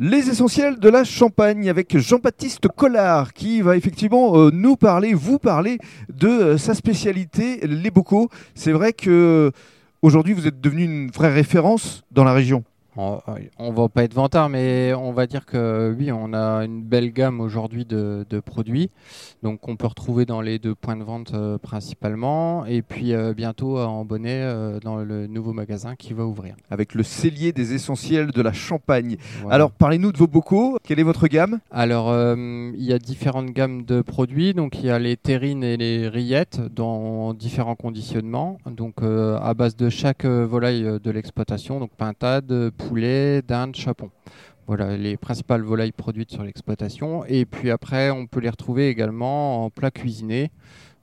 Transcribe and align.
Les 0.00 0.28
essentiels 0.28 0.80
de 0.80 0.88
la 0.88 1.04
Champagne 1.04 1.70
avec 1.70 1.96
Jean-Baptiste 1.96 2.66
Collard 2.66 3.32
qui 3.32 3.60
va 3.60 3.76
effectivement 3.76 4.36
euh, 4.36 4.50
nous 4.52 4.74
parler, 4.74 5.14
vous 5.14 5.38
parler 5.38 5.78
de 6.12 6.26
euh, 6.26 6.58
sa 6.58 6.74
spécialité, 6.74 7.60
les 7.64 7.92
bocaux. 7.92 8.28
C'est 8.56 8.72
vrai 8.72 8.92
que 8.92 9.52
aujourd'hui 10.02 10.34
vous 10.34 10.48
êtes 10.48 10.60
devenu 10.60 10.82
une 10.82 11.10
vraie 11.12 11.32
référence 11.32 12.02
dans 12.10 12.24
la 12.24 12.32
région. 12.32 12.64
On, 12.96 13.20
on 13.58 13.72
va 13.72 13.88
pas 13.88 14.04
être 14.04 14.14
vantard, 14.14 14.48
mais 14.48 14.92
on 14.94 15.12
va 15.12 15.26
dire 15.26 15.46
que 15.46 15.94
oui, 15.98 16.12
on 16.12 16.32
a 16.32 16.64
une 16.64 16.82
belle 16.82 17.12
gamme 17.12 17.40
aujourd'hui 17.40 17.84
de, 17.84 18.24
de 18.28 18.40
produits, 18.40 18.90
donc 19.42 19.68
on 19.68 19.76
peut 19.76 19.86
retrouver 19.86 20.26
dans 20.26 20.40
les 20.40 20.58
deux 20.58 20.74
points 20.74 20.96
de 20.96 21.04
vente 21.04 21.32
euh, 21.34 21.58
principalement, 21.58 22.64
et 22.66 22.82
puis 22.82 23.12
euh, 23.12 23.34
bientôt 23.34 23.78
à 23.78 23.88
Ambonnet 23.88 24.40
euh, 24.42 24.78
dans 24.80 24.96
le 24.96 25.26
nouveau 25.26 25.52
magasin 25.52 25.94
qui 25.96 26.12
va 26.12 26.24
ouvrir. 26.24 26.54
Avec 26.70 26.94
le 26.94 27.02
cellier 27.02 27.52
des 27.52 27.74
essentiels 27.74 28.30
de 28.30 28.42
la 28.42 28.52
Champagne. 28.52 29.16
Voilà. 29.40 29.54
Alors 29.54 29.70
parlez-nous 29.70 30.12
de 30.12 30.18
vos 30.18 30.26
bocaux. 30.26 30.78
Quelle 30.82 31.00
est 31.00 31.04
votre 31.04 31.26
gamme? 31.28 31.60
Alors, 31.70 32.10
euh, 32.10 32.70
il 32.74 32.84
y 32.84 32.92
a 32.92 32.98
différentes 32.98 33.50
gammes 33.50 33.84
de 33.84 34.02
produits. 34.02 34.54
Donc, 34.54 34.78
il 34.78 34.86
y 34.86 34.90
a 34.90 34.98
les 34.98 35.16
terrines 35.16 35.64
et 35.64 35.76
les 35.76 36.08
rillettes 36.08 36.60
dans 36.74 37.34
différents 37.34 37.74
conditionnements. 37.74 38.58
Donc, 38.66 39.02
euh, 39.02 39.38
à 39.40 39.54
base 39.54 39.76
de 39.76 39.88
chaque 39.88 40.24
euh, 40.24 40.46
volaille 40.46 40.84
euh, 40.84 40.98
de 40.98 41.10
l'exploitation, 41.10 41.80
donc 41.80 41.90
pintade, 41.96 42.70
poulet, 42.88 43.42
dinde, 43.42 43.74
chapon. 43.76 44.10
Voilà 44.66 44.96
les 44.96 45.16
principales 45.16 45.62
volailles 45.62 45.92
produites 45.92 46.30
sur 46.30 46.42
l'exploitation. 46.42 47.24
Et 47.26 47.44
puis 47.44 47.70
après, 47.70 48.10
on 48.10 48.26
peut 48.26 48.40
les 48.40 48.48
retrouver 48.48 48.88
également 48.88 49.64
en 49.64 49.70
plat 49.70 49.90
cuisiné. 49.90 50.50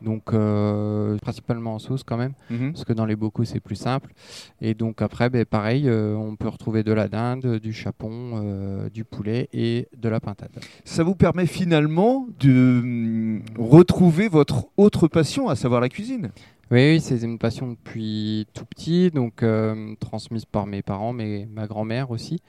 Donc, 0.00 0.32
euh, 0.32 1.16
principalement 1.18 1.74
en 1.74 1.80
sauce 1.80 2.04
quand 2.04 2.16
même 2.16 2.34
Mhm. 2.50 2.70
parce 2.72 2.84
que 2.84 2.92
dans 2.92 3.04
les 3.04 3.16
bocaux 3.16 3.44
c'est 3.44 3.58
plus 3.58 3.74
simple. 3.74 4.12
Et 4.60 4.74
donc 4.74 5.02
après, 5.02 5.28
ben, 5.28 5.44
pareil, 5.44 5.88
euh, 5.88 6.14
on 6.14 6.36
peut 6.36 6.46
retrouver 6.46 6.84
de 6.84 6.92
la 6.92 7.08
dinde, 7.08 7.58
du 7.58 7.72
chapon, 7.72 8.12
euh, 8.34 8.88
du 8.90 9.02
poulet 9.04 9.48
et 9.52 9.88
de 9.96 10.08
la 10.08 10.20
pintade. 10.20 10.50
Ça 10.84 11.02
vous 11.02 11.16
permet 11.16 11.46
finalement 11.46 12.28
de 12.38 12.78
hum, 12.80 13.42
retrouver 13.58 14.28
votre 14.28 14.68
autre 14.76 15.08
passion, 15.08 15.48
à 15.48 15.56
savoir 15.56 15.80
la 15.80 15.88
cuisine. 15.88 16.30
Oui, 16.70 16.80
oui, 16.90 17.00
c'est 17.00 17.22
une 17.22 17.38
passion 17.38 17.68
depuis 17.68 18.46
tout 18.52 18.66
petit, 18.66 19.10
donc 19.10 19.42
euh, 19.42 19.94
transmise 20.00 20.44
par 20.44 20.66
mes 20.66 20.82
parents, 20.82 21.14
mais 21.14 21.48
ma 21.50 21.66
grand-mère 21.66 22.10
aussi. 22.10 22.40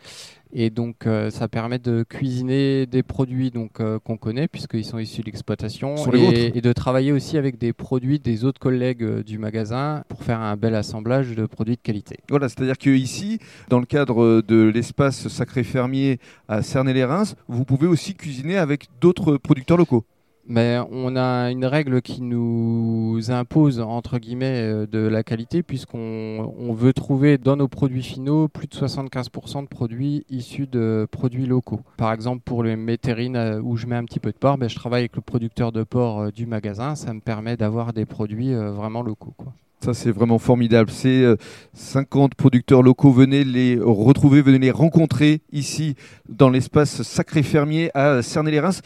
Et 0.52 0.70
donc 0.70 1.08
euh, 1.08 1.30
ça 1.30 1.48
permet 1.48 1.80
de 1.80 2.04
cuisiner 2.04 2.86
des 2.86 3.02
produits 3.02 3.50
donc 3.52 3.80
euh, 3.80 4.00
qu'on 4.00 4.18
connaît 4.18 4.48
puisqu'ils 4.48 4.84
sont 4.84 4.98
issus 4.98 5.22
de 5.22 5.28
l'exploitation 5.28 5.96
et, 6.12 6.58
et 6.58 6.62
de 6.62 6.74
travailler 6.74 7.12
aussi 7.12 7.38
avec 7.38 7.60
des 7.60 7.72
produits 7.72 8.18
des 8.20 8.46
autres 8.46 8.60
collègues 8.60 9.22
du 9.22 9.38
magasin 9.38 10.04
pour 10.10 10.24
faire 10.24 10.42
un 10.42 10.58
bel 10.58 10.74
assemblage 10.74 11.36
de 11.36 11.46
produits 11.46 11.76
de 11.76 11.82
qualité. 11.82 12.18
Voilà, 12.30 12.50
c'est-à-dire 12.50 12.80
que 12.80 12.90
ici, 12.90 13.40
dans 13.70 13.80
le 13.80 13.86
cadre 13.86 14.42
de 14.42 14.64
l'espace 14.64 15.28
Sacré 15.30 15.64
Fermier 15.64 16.20
à 16.50 16.62
Cernay-les-Reims, 16.62 17.36
vous 17.48 17.64
pouvez 17.64 17.88
aussi 17.88 18.16
cuisiner 18.16 18.58
avec 18.58 18.88
d'autres 19.00 19.38
producteurs 19.38 19.78
locaux. 19.78 20.04
Mais 20.50 20.80
on 20.92 21.16
a 21.16 21.52
une 21.52 21.66
règle 21.66 22.02
qui 22.02 22.24
nous 22.24 23.20
impose, 23.30 23.80
entre 23.80 24.18
guillemets, 24.18 24.62
euh, 24.64 24.88
de 24.88 24.98
la 24.98 25.22
qualité, 25.22 25.62
puisqu'on 25.62 26.52
on 26.58 26.74
veut 26.74 26.92
trouver 26.92 27.38
dans 27.38 27.56
nos 27.56 27.68
produits 27.68 28.02
finaux 28.02 28.48
plus 28.48 28.68
de 28.68 28.74
75% 28.76 29.62
de 29.62 29.68
produits 29.68 30.26
issus 30.28 30.66
de 30.66 31.08
produits 31.12 31.46
locaux. 31.46 31.82
Par 31.98 32.12
exemple, 32.12 32.42
pour 32.44 32.64
les 32.64 32.76
mes 32.76 32.98
terrines 32.98 33.36
euh, 33.36 33.62
où 33.62 33.78
je 33.78 33.86
mets 33.86 33.96
un 33.96 34.06
petit 34.06 34.20
peu 34.20 34.32
de 34.32 34.38
porc, 34.38 34.58
ben, 34.58 34.68
je 34.68 34.76
travaille 34.76 35.02
avec 35.02 35.16
le 35.16 35.22
producteur 35.22 35.72
de 35.72 35.84
porc 35.84 36.20
euh, 36.20 36.32
du 36.32 36.48
magasin. 36.48 36.96
Ça 36.96 37.14
me 37.14 37.20
permet 37.20 37.56
d'avoir 37.56 37.94
des 37.94 38.08
produits 38.08 38.56
vraiment 38.56 39.04
locaux. 39.04 39.36
Ça, 39.82 39.94
c'est 39.94 40.12
vraiment 40.12 40.40
formidable. 40.40 40.92
Euh, 41.06 41.36
50 41.74 42.36
producteurs 42.36 42.84
locaux. 42.84 43.12
Venez 43.12 43.44
les 43.44 43.80
retrouver, 43.80 44.42
venez 44.42 44.60
les 44.60 44.72
rencontrer 44.72 45.42
ici 45.52 45.96
dans 46.28 46.50
l'espace 46.50 47.02
Sacré 47.04 47.44
Fermier 47.44 47.90
à 47.94 48.22
Cernay-les-Reims. 48.22 48.82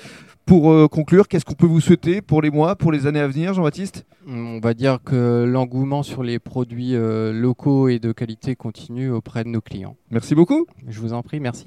Pour 0.45 0.71
euh, 0.71 0.87
conclure, 0.87 1.27
qu'est-ce 1.27 1.45
qu'on 1.45 1.53
peut 1.53 1.65
vous 1.65 1.79
souhaiter 1.79 2.21
pour 2.21 2.41
les 2.41 2.51
mois, 2.51 2.75
pour 2.75 2.91
les 2.91 3.07
années 3.07 3.21
à 3.21 3.27
venir, 3.27 3.53
Jean-Baptiste? 3.53 4.05
On 4.27 4.59
va 4.59 4.73
dire 4.73 4.99
que 5.03 5.45
l'engouement 5.45 6.03
sur 6.03 6.21
les 6.21 6.37
produits 6.37 6.95
euh, 6.95 7.31
locaux 7.31 7.87
et 7.87 7.99
de 7.99 8.11
qualité 8.11 8.55
continue 8.55 9.09
auprès 9.09 9.45
de 9.45 9.49
nos 9.49 9.61
clients. 9.61 9.95
Merci 10.11 10.35
beaucoup. 10.35 10.67
Je 10.87 10.99
vous 10.99 11.13
en 11.13 11.23
prie, 11.23 11.39
merci. 11.39 11.61